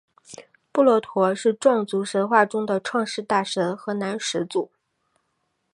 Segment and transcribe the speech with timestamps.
[0.71, 4.71] 布洛陀是壮族神话中的创世大神和男始祖。